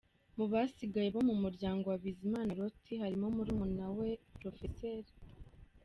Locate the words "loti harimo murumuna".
2.59-3.85